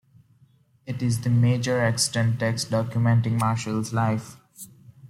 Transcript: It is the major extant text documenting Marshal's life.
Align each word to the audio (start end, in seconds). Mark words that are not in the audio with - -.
It 0.87 1.03
is 1.03 1.21
the 1.21 1.29
major 1.29 1.79
extant 1.79 2.39
text 2.39 2.71
documenting 2.71 3.39
Marshal's 3.39 3.93
life. 3.93 4.35